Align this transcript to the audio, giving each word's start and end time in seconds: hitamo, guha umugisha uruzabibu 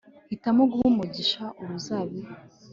hitamo, 0.29 0.61
guha 0.71 0.85
umugisha 0.91 1.43
uruzabibu 1.61 2.31